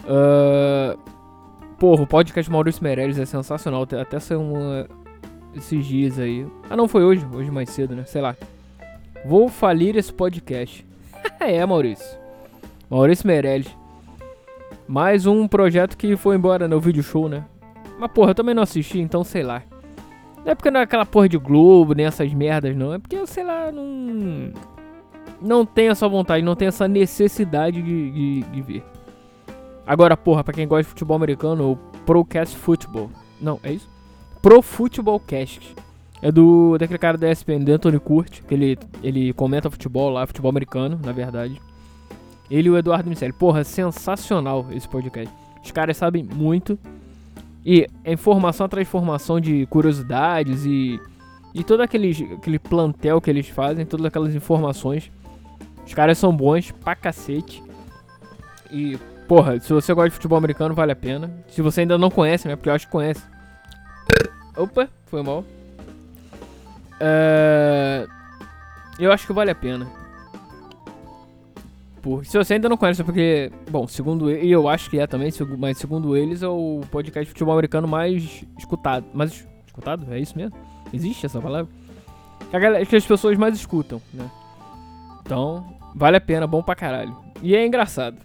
Uh, 0.00 0.98
porra, 1.78 2.02
o 2.02 2.06
podcast 2.06 2.50
Maurício 2.50 2.82
Meirelles 2.82 3.18
é 3.18 3.24
sensacional. 3.24 3.82
Até 3.82 4.18
saiu 4.18 4.40
uma, 4.40 4.86
esses 5.54 5.84
dias 5.86 6.18
aí. 6.18 6.46
Ah, 6.68 6.76
não 6.76 6.88
foi 6.88 7.04
hoje, 7.04 7.26
hoje 7.32 7.50
mais 7.50 7.70
cedo, 7.70 7.94
né? 7.94 8.04
Sei 8.04 8.20
lá. 8.20 8.36
Vou 9.24 9.48
falir 9.48 9.96
esse 9.96 10.12
podcast. 10.12 10.86
é, 11.40 11.64
Maurício. 11.64 12.18
Maurício 12.88 13.26
Meirelles. 13.26 13.68
Mais 14.86 15.26
um 15.26 15.46
projeto 15.46 15.96
que 15.96 16.16
foi 16.16 16.36
embora 16.36 16.66
no 16.66 16.80
vídeo 16.80 17.02
show, 17.02 17.28
né? 17.28 17.44
Mas 17.98 18.10
porra, 18.12 18.30
eu 18.30 18.34
também 18.34 18.54
não 18.54 18.62
assisti, 18.62 19.00
então 19.00 19.22
sei 19.24 19.42
lá. 19.42 19.62
Não 20.44 20.52
é 20.52 20.54
porque 20.54 20.70
não 20.70 20.80
é 20.80 20.84
aquela 20.84 21.04
porra 21.04 21.28
de 21.28 21.36
Globo, 21.36 21.94
nem 21.94 22.06
essas 22.06 22.32
merdas, 22.32 22.74
não. 22.74 22.94
É 22.94 22.98
porque 22.98 23.16
eu, 23.16 23.26
sei 23.26 23.44
lá, 23.44 23.70
não. 23.70 24.52
Não 25.40 25.66
tenho 25.66 25.92
essa 25.92 26.08
vontade, 26.08 26.42
não 26.42 26.56
tenho 26.56 26.68
essa 26.68 26.88
necessidade 26.88 27.82
de, 27.82 28.10
de, 28.10 28.42
de 28.42 28.62
ver. 28.62 28.84
Agora, 29.88 30.18
porra, 30.18 30.44
pra 30.44 30.52
quem 30.52 30.68
gosta 30.68 30.82
de 30.82 30.90
futebol 30.90 31.16
americano, 31.16 31.72
o 31.72 31.76
Procast 32.04 32.54
Football. 32.54 33.10
Não, 33.40 33.58
é 33.62 33.72
isso? 33.72 33.88
Pro 34.42 34.60
Football 34.60 35.18
Cast. 35.20 35.74
É 36.20 36.30
do 36.30 36.76
daquele 36.76 36.98
cara 36.98 37.16
da 37.16 37.30
ESPN, 37.30 37.64
do 37.64 37.72
Anthony 37.72 37.98
Curti, 37.98 38.42
que 38.42 38.52
ele, 38.52 38.78
ele 39.02 39.32
comenta 39.32 39.70
futebol 39.70 40.10
lá, 40.10 40.26
futebol 40.26 40.50
americano, 40.50 41.00
na 41.02 41.10
verdade. 41.10 41.58
Ele 42.50 42.68
e 42.68 42.70
o 42.70 42.76
Eduardo 42.76 43.08
Micelli. 43.08 43.32
Porra, 43.32 43.64
sensacional 43.64 44.66
esse 44.72 44.86
podcast. 44.86 45.34
Os 45.64 45.70
caras 45.70 45.96
sabem 45.96 46.22
muito. 46.22 46.78
E 47.64 47.86
é 48.04 48.12
informação 48.12 48.66
atrás 48.66 48.86
informação 48.86 49.40
de 49.40 49.64
curiosidades 49.66 50.66
e, 50.66 51.00
e 51.54 51.64
todo 51.64 51.80
aquele, 51.80 52.34
aquele 52.34 52.58
plantel 52.58 53.22
que 53.22 53.30
eles 53.30 53.48
fazem, 53.48 53.86
todas 53.86 54.04
aquelas 54.04 54.34
informações. 54.34 55.10
Os 55.86 55.94
caras 55.94 56.18
são 56.18 56.36
bons 56.36 56.72
pra 56.72 56.94
cacete. 56.94 57.62
E, 58.70 58.98
porra, 59.28 59.60
se 59.60 59.70
você 59.72 59.92
gosta 59.92 60.08
de 60.08 60.14
futebol 60.14 60.38
americano, 60.38 60.74
vale 60.74 60.90
a 60.90 60.96
pena. 60.96 61.30
Se 61.48 61.60
você 61.60 61.82
ainda 61.82 61.98
não 61.98 62.10
conhece, 62.10 62.48
né? 62.48 62.56
Porque 62.56 62.70
eu 62.70 62.74
acho 62.74 62.86
que 62.86 62.92
conhece. 62.92 63.22
Opa, 64.56 64.88
foi 65.06 65.22
mal. 65.22 65.44
É... 66.98 68.06
Eu 68.98 69.12
acho 69.12 69.26
que 69.26 69.32
vale 69.32 69.50
a 69.50 69.54
pena. 69.54 69.86
Porque, 72.02 72.28
se 72.28 72.38
você 72.38 72.54
ainda 72.54 72.68
não 72.68 72.76
conhece, 72.76 73.02
é 73.02 73.04
porque, 73.04 73.52
bom, 73.70 73.86
segundo 73.86 74.30
e 74.30 74.50
eu 74.50 74.68
acho 74.68 74.88
que 74.88 74.98
é 74.98 75.06
também, 75.06 75.30
mas 75.58 75.76
segundo 75.76 76.16
eles 76.16 76.42
é 76.42 76.48
o 76.48 76.80
podcast 76.90 77.24
de 77.24 77.30
futebol 77.30 77.52
americano 77.52 77.86
mais 77.86 78.44
escutado. 78.58 79.04
Mais 79.12 79.46
escutado? 79.66 80.12
É 80.12 80.18
isso 80.18 80.36
mesmo? 80.36 80.56
Existe 80.92 81.26
essa 81.26 81.40
palavra? 81.40 81.70
A 82.52 82.58
galera, 82.58 82.86
que 82.86 82.96
as 82.96 83.04
pessoas 83.04 83.36
mais 83.36 83.54
escutam, 83.54 84.00
né? 84.14 84.28
Então, 85.20 85.66
vale 85.94 86.16
a 86.16 86.20
pena, 86.20 86.46
bom 86.46 86.62
pra 86.62 86.74
caralho. 86.74 87.14
E 87.42 87.54
é 87.54 87.66
engraçado. 87.66 88.16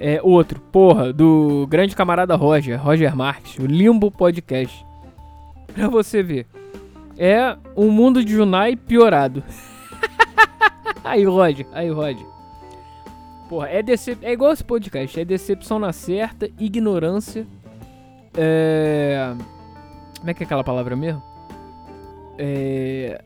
É 0.00 0.18
outro, 0.22 0.58
porra, 0.72 1.12
do 1.12 1.66
grande 1.68 1.94
camarada 1.94 2.34
Roger, 2.34 2.82
Roger 2.82 3.14
Marques, 3.14 3.58
o 3.58 3.66
Limbo 3.66 4.10
Podcast. 4.10 4.84
Pra 5.74 5.88
você 5.88 6.22
ver. 6.22 6.46
É 7.18 7.54
um 7.76 7.90
mundo 7.90 8.24
de 8.24 8.32
Junai 8.32 8.74
piorado. 8.76 9.44
Aí, 11.04 11.22
Rod. 11.24 11.60
Aí, 11.70 11.90
Rod. 11.90 12.18
Porra, 13.46 13.68
é, 13.68 13.82
decep... 13.82 14.24
é 14.24 14.32
igual 14.32 14.52
esse 14.52 14.64
podcast. 14.64 15.20
É 15.20 15.24
decepção 15.24 15.78
na 15.78 15.92
certa, 15.92 16.48
ignorância. 16.58 17.46
É. 18.34 19.34
Como 20.18 20.30
é 20.30 20.34
que 20.34 20.42
é 20.42 20.46
aquela 20.46 20.64
palavra 20.64 20.96
mesmo? 20.96 21.22
É. 22.38 23.22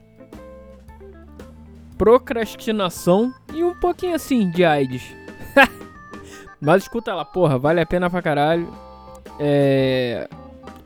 Procrastinação 1.96 3.32
e 3.54 3.62
um 3.62 3.78
pouquinho 3.78 4.16
assim 4.16 4.50
de 4.50 4.64
AIDS. 4.64 5.23
Mas 6.64 6.82
escuta 6.82 7.14
lá, 7.14 7.24
porra, 7.24 7.58
vale 7.58 7.80
a 7.80 7.86
pena 7.86 8.08
pra 8.08 8.22
caralho. 8.22 8.72
É. 9.38 10.28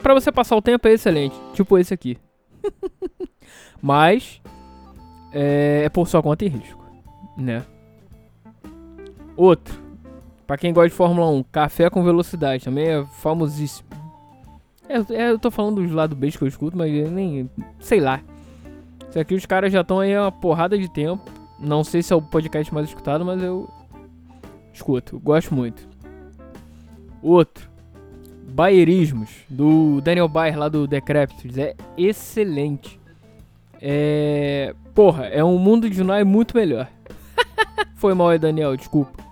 Pra 0.03 0.15
você 0.15 0.33
passar 0.33 0.57
o 0.57 0.63
tempo 0.63 0.87
é 0.89 0.93
excelente. 0.93 1.37
Tipo 1.55 1.79
esse 1.79 1.95
aqui. 1.95 2.19
Mas. 3.81 4.41
É, 5.33 5.83
é 5.85 5.89
por 5.89 6.09
sua 6.09 6.23
conta 6.23 6.45
e 6.45 6.49
risco 6.49 6.79
né? 7.39 7.65
Outro, 9.37 9.81
para 10.47 10.59
quem 10.59 10.73
gosta 10.73 10.89
de 10.89 10.95
Fórmula 10.95 11.31
1, 11.31 11.45
café 11.45 11.89
com 11.89 12.03
velocidade, 12.03 12.65
também 12.65 12.89
é 12.89 13.05
famosíssimo. 13.05 13.89
É, 14.89 14.97
é, 15.15 15.31
eu 15.31 15.39
tô 15.39 15.51
falando 15.51 15.83
dos 15.83 15.93
lado 15.93 16.17
B 16.17 16.31
que 16.31 16.43
eu 16.43 16.49
escuto, 16.49 16.77
mas 16.77 16.91
nem. 17.11 17.49
sei 17.79 18.01
lá. 18.01 18.21
Isso 19.09 19.19
aqui 19.19 19.35
os 19.35 19.47
caras 19.47 19.73
já 19.73 19.83
estão 19.83 20.01
aí 20.01 20.15
há 20.15 20.23
uma 20.23 20.33
porrada 20.33 20.77
de 20.77 20.91
tempo. 20.91 21.23
Não 21.59 21.85
sei 21.85 22.03
se 22.03 22.13
é 22.13 22.17
o 22.17 22.23
podcast 22.23 22.73
mais 22.75 22.89
escutado, 22.89 23.25
mas 23.25 23.43
eu 23.43 23.69
escuto, 24.79 25.19
gosto 25.19 25.55
muito. 25.55 25.87
Outro, 27.23 27.69
Baierismos, 28.49 29.31
do 29.49 30.01
Daniel 30.01 30.29
Bayer 30.29 30.59
lá 30.59 30.69
do 30.69 30.87
Decreptus, 30.87 31.59
é 31.59 31.75
excelente. 31.97 32.99
É. 33.81 34.75
Porra, 34.95 35.27
é 35.27 35.45
um 35.45 35.59
mundo 35.59 35.89
de 35.89 35.97
Junai 35.97 36.25
muito 36.25 36.57
melhor. 36.57 36.89
Foi 37.95 38.15
mal 38.15 38.31
aí, 38.31 38.39
Daniel, 38.39 38.77
desculpa. 38.77 39.23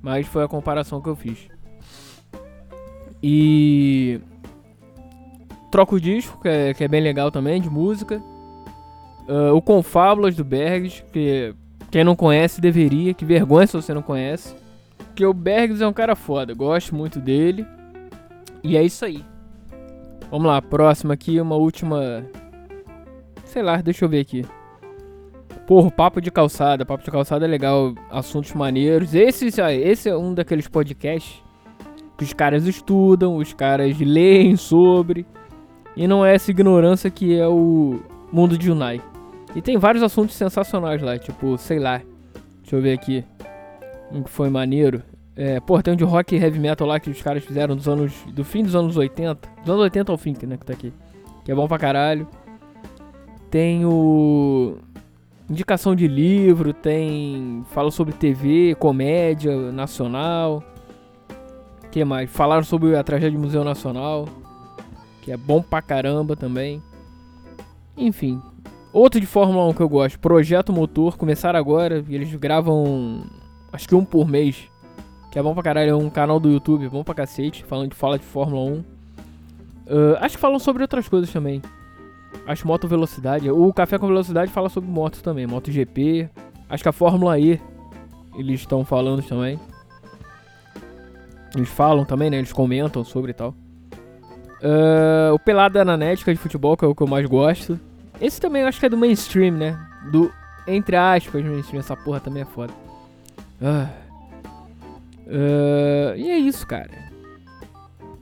Mas 0.00 0.26
foi 0.28 0.44
a 0.44 0.48
comparação 0.48 1.00
que 1.00 1.08
eu 1.08 1.16
fiz. 1.16 1.48
E. 3.22 4.20
Troco 5.70 5.96
o 5.96 6.00
disco, 6.00 6.40
que 6.40 6.48
é, 6.48 6.72
que 6.72 6.84
é 6.84 6.88
bem 6.88 7.00
legal 7.00 7.30
também, 7.30 7.60
de 7.60 7.68
música. 7.68 8.22
Uh, 9.28 9.54
o 9.54 9.60
Confábulas 9.60 10.34
do 10.36 10.44
Bergs, 10.44 11.04
que 11.12 11.52
quem 11.90 12.04
não 12.04 12.14
conhece 12.14 12.60
deveria. 12.60 13.12
Que 13.12 13.24
vergonha 13.24 13.66
se 13.66 13.74
você 13.74 13.92
não 13.92 14.02
conhece. 14.02 14.54
Porque 15.18 15.26
o 15.26 15.34
Bergs 15.34 15.82
é 15.82 15.86
um 15.88 15.92
cara 15.92 16.14
foda, 16.14 16.54
gosto 16.54 16.94
muito 16.94 17.18
dele. 17.18 17.66
E 18.62 18.76
é 18.76 18.84
isso 18.84 19.04
aí. 19.04 19.24
Vamos 20.30 20.46
lá, 20.46 20.62
próxima 20.62 21.14
aqui, 21.14 21.40
uma 21.40 21.56
última. 21.56 22.24
Sei 23.44 23.60
lá, 23.60 23.78
deixa 23.78 24.04
eu 24.04 24.08
ver 24.08 24.20
aqui. 24.20 24.44
Porra, 25.66 25.90
papo 25.90 26.20
de 26.20 26.30
calçada. 26.30 26.86
Papo 26.86 27.02
de 27.02 27.10
calçada 27.10 27.44
é 27.44 27.48
legal. 27.48 27.96
Assuntos 28.12 28.52
maneiros. 28.52 29.12
Esse, 29.12 29.48
esse 29.48 30.08
é 30.08 30.16
um 30.16 30.32
daqueles 30.32 30.68
podcasts 30.68 31.42
que 32.16 32.22
os 32.22 32.32
caras 32.32 32.64
estudam, 32.64 33.38
os 33.38 33.52
caras 33.52 33.98
leem 33.98 34.54
sobre. 34.54 35.26
E 35.96 36.06
não 36.06 36.24
é 36.24 36.36
essa 36.36 36.52
ignorância 36.52 37.10
que 37.10 37.36
é 37.36 37.48
o 37.48 37.98
mundo 38.30 38.56
de 38.56 38.70
Unai. 38.70 39.02
E 39.56 39.60
tem 39.60 39.78
vários 39.78 40.04
assuntos 40.04 40.36
sensacionais 40.36 41.02
lá, 41.02 41.18
tipo, 41.18 41.58
sei 41.58 41.80
lá. 41.80 42.00
Deixa 42.62 42.76
eu 42.76 42.80
ver 42.80 42.92
aqui. 42.92 43.24
Um 44.12 44.22
que 44.22 44.30
foi 44.30 44.48
maneiro. 44.48 45.02
É, 45.40 45.60
pô, 45.60 45.80
tem 45.80 45.94
um 45.94 45.96
de 45.96 46.02
rock 46.02 46.34
e 46.34 46.38
heavy 46.42 46.58
metal 46.58 46.84
lá 46.84 46.98
que 46.98 47.08
os 47.08 47.22
caras 47.22 47.44
fizeram 47.44 47.76
dos 47.76 47.88
anos. 47.88 48.12
Do 48.34 48.44
fim 48.44 48.64
dos 48.64 48.74
anos 48.74 48.96
80. 48.96 49.48
Dos 49.60 49.68
anos 49.68 49.82
80 49.82 50.10
ao 50.10 50.18
fim, 50.18 50.34
né? 50.42 50.56
Que 50.56 50.66
tá 50.66 50.72
aqui. 50.72 50.92
Que 51.44 51.52
é 51.52 51.54
bom 51.54 51.68
pra 51.68 51.78
caralho. 51.78 52.26
Tem 53.48 53.86
o. 53.86 54.78
Indicação 55.48 55.94
de 55.94 56.08
livro, 56.08 56.72
tem. 56.72 57.64
Fala 57.70 57.92
sobre 57.92 58.14
TV, 58.14 58.74
comédia 58.80 59.70
nacional. 59.70 60.60
que 61.92 62.04
mais? 62.04 62.28
Falaram 62.28 62.64
sobre 62.64 62.96
a 62.96 63.04
tragédia 63.04 63.38
do 63.38 63.44
Museu 63.44 63.62
Nacional. 63.62 64.28
Que 65.22 65.30
é 65.30 65.36
bom 65.36 65.62
pra 65.62 65.80
caramba 65.80 66.34
também. 66.34 66.82
Enfim. 67.96 68.42
Outro 68.92 69.20
de 69.20 69.26
Fórmula 69.26 69.68
1 69.68 69.74
que 69.74 69.82
eu 69.82 69.88
gosto, 69.88 70.18
Projeto 70.18 70.72
Motor, 70.72 71.16
começaram 71.16 71.60
agora. 71.60 72.04
Eles 72.08 72.34
gravam. 72.34 73.22
Acho 73.72 73.86
que 73.86 73.94
um 73.94 74.04
por 74.04 74.26
mês. 74.26 74.68
Que 75.30 75.38
é 75.38 75.42
bom 75.42 75.54
pra 75.54 75.62
caralho, 75.62 75.90
é 75.90 75.94
um 75.94 76.08
canal 76.08 76.40
do 76.40 76.50
YouTube, 76.50 76.88
bom 76.88 77.04
pra 77.04 77.14
cacete, 77.14 77.64
falando 77.64 77.90
de 77.90 77.96
fala 77.96 78.18
de 78.18 78.24
Fórmula 78.24 78.62
1. 78.62 78.74
Uh, 78.74 78.84
acho 80.20 80.36
que 80.36 80.40
falam 80.40 80.58
sobre 80.58 80.82
outras 80.82 81.08
coisas 81.08 81.32
também. 81.32 81.62
Acho 82.46 82.66
moto 82.66 82.88
velocidade. 82.88 83.50
O 83.50 83.72
Café 83.72 83.98
com 83.98 84.06
Velocidade 84.06 84.50
fala 84.52 84.68
sobre 84.68 84.90
motos 84.90 85.22
também, 85.22 85.46
MotoGP. 85.46 86.28
Acho 86.68 86.82
que 86.82 86.88
a 86.88 86.92
Fórmula 86.92 87.38
E 87.38 87.60
eles 88.34 88.60
estão 88.60 88.84
falando 88.84 89.22
também. 89.22 89.58
Eles 91.54 91.68
falam 91.68 92.04
também, 92.04 92.30
né? 92.30 92.38
Eles 92.38 92.52
comentam 92.52 93.04
sobre 93.04 93.30
e 93.30 93.34
tal. 93.34 93.54
Uh, 94.62 95.32
o 95.34 95.38
Pelada 95.38 95.80
Ananética 95.80 96.32
de 96.32 96.38
futebol, 96.38 96.76
que 96.76 96.84
é 96.84 96.88
o 96.88 96.94
que 96.94 97.02
eu 97.02 97.06
mais 97.06 97.26
gosto. 97.26 97.78
Esse 98.20 98.40
também 98.40 98.62
eu 98.62 98.68
acho 98.68 98.80
que 98.80 98.86
é 98.86 98.88
do 98.88 98.96
mainstream, 98.96 99.52
né? 99.52 99.78
Do, 100.10 100.32
entre 100.66 100.96
aspas, 100.96 101.44
mainstream. 101.44 101.80
Essa 101.80 101.96
porra 101.96 102.20
também 102.20 102.42
é 102.42 102.46
foda. 102.46 102.72
Uh, 103.60 103.88
uh, 105.28 106.16
e 106.16 106.30
é 106.30 106.38
isso, 106.38 106.66
cara. 106.66 106.90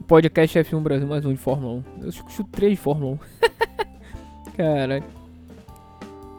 Podcast 0.07 0.59
F1 0.59 0.81
Brasil, 0.81 1.07
mais 1.07 1.25
um 1.25 1.33
de 1.33 1.39
Fórmula 1.39 1.83
1. 1.99 2.03
Eu 2.03 2.11
chuto 2.11 2.49
3 2.51 2.73
de 2.73 2.77
Fórmula 2.77 3.19
1. 4.47 4.51
Caralho. 4.55 5.03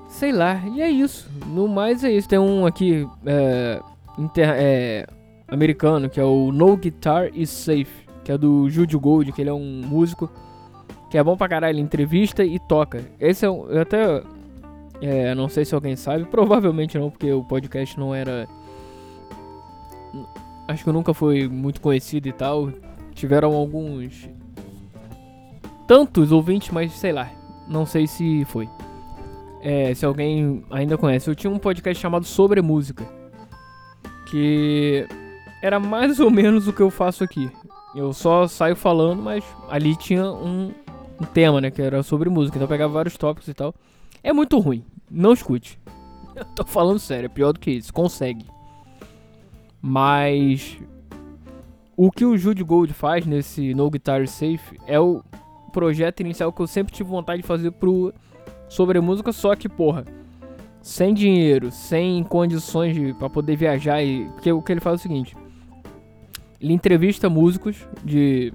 Sei 0.08 0.32
lá, 0.32 0.62
e 0.74 0.80
é 0.80 0.90
isso. 0.90 1.30
No 1.46 1.68
mais 1.68 2.02
é 2.02 2.10
isso. 2.10 2.28
Tem 2.28 2.38
um 2.38 2.66
aqui 2.66 3.06
é, 3.26 3.80
inter, 4.18 4.48
é, 4.56 5.06
americano 5.46 6.08
que 6.08 6.18
é 6.18 6.24
o 6.24 6.50
No 6.50 6.76
Guitar 6.76 7.30
is 7.34 7.50
Safe, 7.50 8.08
que 8.24 8.32
é 8.32 8.38
do 8.38 8.68
Jude 8.68 8.96
Gold, 8.96 9.32
que 9.32 9.40
ele 9.40 9.50
é 9.50 9.54
um 9.54 9.82
músico 9.84 10.30
que 11.10 11.16
é 11.16 11.22
bom 11.22 11.36
pra 11.36 11.48
caralho, 11.48 11.74
ele 11.74 11.80
entrevista 11.80 12.44
e 12.44 12.58
toca. 12.58 13.02
Esse 13.18 13.46
é 13.46 13.50
um, 13.50 13.66
eu 13.68 13.80
até 13.80 14.22
é, 15.00 15.34
não 15.34 15.48
sei 15.48 15.64
se 15.64 15.74
alguém 15.74 15.96
sabe, 15.96 16.24
provavelmente 16.24 16.98
não, 16.98 17.10
porque 17.10 17.32
o 17.32 17.44
podcast 17.44 17.98
não 17.98 18.14
era 18.14 18.46
acho 20.68 20.84
que 20.84 20.92
nunca 20.92 21.14
foi 21.14 21.48
muito 21.48 21.80
conhecido 21.80 22.28
e 22.28 22.32
tal. 22.32 22.70
Tiveram 23.14 23.54
alguns 23.54 24.28
tantos 25.86 26.30
ouvintes, 26.30 26.70
mas 26.70 26.92
sei 26.92 27.12
lá, 27.12 27.30
não 27.66 27.86
sei 27.86 28.06
se 28.06 28.44
foi. 28.44 28.68
É, 29.62 29.92
se 29.94 30.04
alguém 30.04 30.62
ainda 30.70 30.96
conhece, 30.96 31.28
eu 31.28 31.34
tinha 31.34 31.50
um 31.50 31.58
podcast 31.58 32.00
chamado 32.00 32.24
Sobre 32.24 32.60
Música. 32.60 33.04
Que 34.30 35.08
era 35.62 35.80
mais 35.80 36.20
ou 36.20 36.30
menos 36.30 36.68
o 36.68 36.72
que 36.72 36.82
eu 36.82 36.90
faço 36.90 37.24
aqui. 37.24 37.50
Eu 37.94 38.12
só 38.12 38.46
saio 38.46 38.76
falando, 38.76 39.22
mas 39.22 39.42
ali 39.68 39.96
tinha 39.96 40.30
um, 40.30 40.72
um 41.20 41.24
tema, 41.24 41.60
né? 41.60 41.70
Que 41.70 41.80
era 41.80 42.02
sobre 42.02 42.28
música. 42.28 42.56
Então 42.56 42.66
eu 42.66 42.68
pegava 42.68 42.92
vários 42.92 43.16
tópicos 43.16 43.48
e 43.48 43.54
tal. 43.54 43.74
É 44.22 44.32
muito 44.32 44.58
ruim. 44.58 44.84
Não 45.10 45.32
escute. 45.32 45.78
Eu 46.36 46.44
tô 46.44 46.64
falando 46.64 47.00
sério, 47.00 47.26
é 47.26 47.28
pior 47.28 47.52
do 47.52 47.58
que 47.58 47.70
isso. 47.70 47.92
Consegue. 47.92 48.44
Mas. 49.88 50.78
O 51.96 52.12
que 52.12 52.24
o 52.24 52.36
Jude 52.36 52.62
Gold 52.62 52.92
faz 52.92 53.24
nesse 53.24 53.74
No 53.74 53.90
Guitar 53.90 54.28
Safe 54.28 54.78
é 54.86 55.00
o 55.00 55.22
projeto 55.72 56.20
inicial 56.20 56.52
que 56.52 56.60
eu 56.60 56.66
sempre 56.66 56.94
tive 56.94 57.08
vontade 57.08 57.40
de 57.40 57.48
fazer 57.48 57.72
pro 57.72 58.12
sobre 58.68 59.00
música, 59.00 59.32
só 59.32 59.56
que, 59.56 59.68
porra, 59.68 60.04
sem 60.82 61.14
dinheiro, 61.14 61.72
sem 61.72 62.22
condições 62.22 62.94
de, 62.94 63.14
pra 63.14 63.30
poder 63.30 63.56
viajar 63.56 64.02
e. 64.02 64.28
O 64.52 64.62
que 64.62 64.72
ele 64.72 64.80
faz 64.80 64.92
é 64.92 64.96
o 64.96 65.02
seguinte. 65.02 65.36
Ele 66.60 66.74
entrevista 66.74 67.30
músicos 67.30 67.88
de 68.04 68.52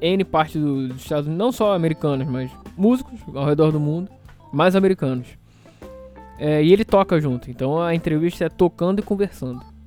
N 0.00 0.24
parte 0.24 0.56
dos 0.56 0.94
Estados 0.96 1.26
Unidos, 1.26 1.44
não 1.44 1.50
só 1.50 1.74
americanos, 1.74 2.28
mas 2.28 2.50
músicos 2.76 3.18
ao 3.34 3.44
redor 3.44 3.72
do 3.72 3.80
mundo, 3.80 4.08
mais 4.52 4.76
americanos. 4.76 5.26
É, 6.38 6.62
e 6.62 6.72
ele 6.72 6.84
toca 6.84 7.20
junto, 7.20 7.50
então 7.50 7.82
a 7.82 7.92
entrevista 7.92 8.44
é 8.44 8.48
tocando 8.48 9.00
e 9.00 9.02
conversando. 9.02 9.77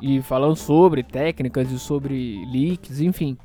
E 0.00 0.22
falando 0.22 0.56
sobre 0.56 1.02
técnicas 1.02 1.70
e 1.70 1.78
sobre 1.78 2.44
leaks, 2.46 3.00
enfim. 3.00 3.36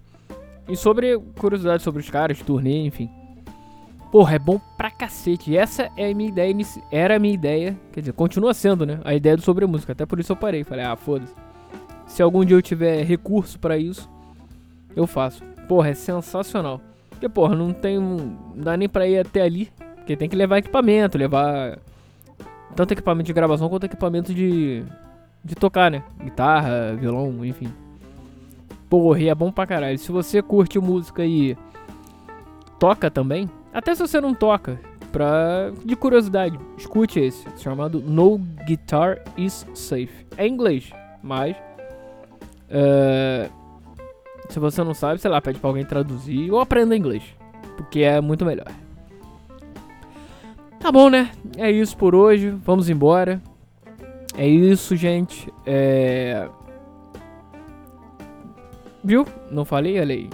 E 0.67 0.75
sobre 0.75 1.19
curiosidades 1.37 1.83
sobre 1.83 2.01
os 2.01 2.09
caras, 2.09 2.39
turnê, 2.41 2.85
enfim. 2.85 3.09
Porra, 4.11 4.35
é 4.35 4.39
bom 4.39 4.61
pra 4.77 4.91
cacete. 4.91 5.57
Essa 5.57 5.89
é 5.97 6.11
a 6.11 6.15
minha 6.15 6.29
ideia, 6.29 6.55
era 6.91 7.15
a 7.15 7.19
minha 7.19 7.33
ideia, 7.33 7.75
quer 7.91 8.01
dizer, 8.01 8.13
continua 8.13 8.53
sendo, 8.53 8.85
né? 8.85 8.99
A 9.03 9.15
ideia 9.15 9.35
do 9.35 9.41
sobre 9.41 9.65
música. 9.65 9.91
Até 9.93 10.05
por 10.05 10.19
isso 10.19 10.31
eu 10.31 10.35
parei. 10.35 10.63
Falei, 10.63 10.85
ah, 10.85 10.95
foda-se. 10.95 11.33
Se 12.05 12.21
algum 12.21 12.45
dia 12.45 12.55
eu 12.55 12.61
tiver 12.61 13.03
recurso 13.03 13.57
para 13.57 13.75
isso, 13.75 14.07
eu 14.95 15.07
faço. 15.07 15.43
Porra, 15.67 15.89
é 15.89 15.93
sensacional. 15.95 16.79
Porque, 17.09 17.27
porra, 17.27 17.55
não 17.55 17.73
tem. 17.73 17.99
Não 17.99 18.37
dá 18.53 18.77
nem 18.77 18.87
pra 18.87 19.07
ir 19.07 19.17
até 19.17 19.41
ali. 19.41 19.71
Porque 19.95 20.15
tem 20.15 20.29
que 20.29 20.35
levar 20.35 20.57
equipamento, 20.57 21.17
levar. 21.17 21.79
Tanto 22.75 22.91
equipamento 22.91 23.27
de 23.27 23.33
gravação 23.33 23.67
quanto 23.67 23.85
equipamento 23.85 24.33
de. 24.33 24.83
De 25.43 25.55
tocar, 25.55 25.91
né? 25.91 26.03
Guitarra, 26.23 26.95
violão, 26.95 27.43
enfim. 27.43 27.71
Porra, 28.89 29.19
e 29.19 29.29
é 29.29 29.35
bom 29.35 29.51
pra 29.51 29.67
caralho. 29.67 29.97
Se 29.97 30.11
você 30.11 30.41
curte 30.41 30.79
música 30.79 31.25
e 31.25 31.57
toca 32.79 33.11
também, 33.11 33.49
até 33.73 33.93
se 33.93 34.01
você 34.01 34.21
não 34.21 34.33
toca, 34.33 34.79
pra, 35.13 35.71
de 35.85 35.95
curiosidade, 35.95 36.59
escute 36.77 37.19
esse, 37.19 37.45
chamado 37.57 38.01
No 38.01 38.39
Guitar 38.65 39.21
is 39.37 39.65
Safe. 39.73 40.25
É 40.35 40.47
inglês, 40.47 40.91
mas 41.21 41.55
uh, 42.69 43.51
se 44.49 44.59
você 44.59 44.83
não 44.83 44.93
sabe, 44.93 45.21
sei 45.21 45.29
lá, 45.29 45.39
pede 45.39 45.59
pra 45.59 45.69
alguém 45.69 45.85
traduzir 45.85 46.51
ou 46.51 46.59
aprenda 46.59 46.97
inglês, 46.97 47.23
porque 47.77 48.01
é 48.01 48.19
muito 48.19 48.43
melhor. 48.43 48.67
Tá 50.79 50.91
bom, 50.91 51.09
né? 51.09 51.31
É 51.57 51.71
isso 51.71 51.95
por 51.95 52.13
hoje. 52.13 52.49
Vamos 52.49 52.89
embora. 52.89 53.41
É 54.37 54.47
isso, 54.47 54.95
gente. 54.95 55.51
É... 55.65 56.47
Viu? 59.03 59.25
Não 59.51 59.65
falei, 59.65 59.99
olha 59.99 60.15
aí. 60.15 60.29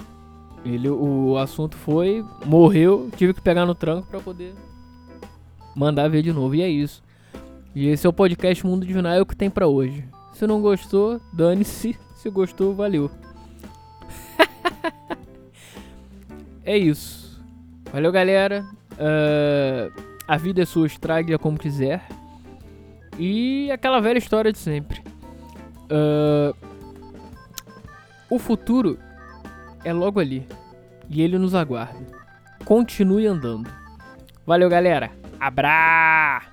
Ele, 0.64 0.90
o 0.90 1.38
assunto 1.38 1.76
foi, 1.76 2.24
morreu, 2.44 3.08
tive 3.16 3.32
que 3.32 3.40
pegar 3.40 3.64
no 3.64 3.74
tranco 3.74 4.06
para 4.08 4.20
poder 4.20 4.54
mandar 5.74 6.08
ver 6.08 6.22
de 6.22 6.32
novo. 6.32 6.54
E 6.54 6.62
é 6.62 6.68
isso. 6.68 7.02
E 7.74 7.88
esse 7.88 8.06
é 8.06 8.10
o 8.10 8.12
podcast 8.12 8.66
Mundo 8.66 8.84
Divinal, 8.84 9.12
é 9.12 9.20
o 9.20 9.26
que 9.26 9.36
tem 9.36 9.48
para 9.48 9.66
hoje. 9.66 10.04
Se 10.34 10.46
não 10.46 10.60
gostou, 10.60 11.20
dane-se. 11.32 11.98
Se 12.14 12.28
gostou, 12.28 12.74
valeu. 12.74 13.10
é 16.64 16.76
isso. 16.76 17.40
Valeu, 17.92 18.12
galera. 18.12 18.64
Uh, 18.92 20.02
a 20.28 20.36
vida 20.36 20.62
é 20.62 20.66
sua, 20.66 20.86
estrague-a 20.86 21.38
como 21.38 21.58
quiser. 21.58 22.06
E 23.22 23.70
aquela 23.70 24.00
velha 24.00 24.16
história 24.16 24.50
de 24.50 24.56
sempre. 24.56 25.02
Uh, 25.90 26.56
o 28.30 28.38
futuro 28.38 28.98
é 29.84 29.92
logo 29.92 30.18
ali. 30.18 30.48
E 31.06 31.20
ele 31.20 31.36
nos 31.36 31.54
aguarda. 31.54 32.00
Continue 32.64 33.26
andando. 33.26 33.70
Valeu, 34.46 34.70
galera. 34.70 35.10
Abra! 35.38 36.49